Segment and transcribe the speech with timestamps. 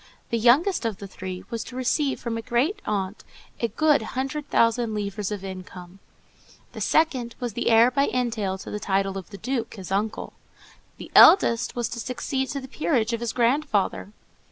[0.31, 3.23] The youngest of the three was to receive from a grandaunt
[3.59, 5.99] a good hundred thousand livres of income;
[6.71, 10.33] the second was the heir by entail to the title of the Duke, his uncle;
[10.97, 14.11] the eldest was to succeed to the peerage of his grandfather.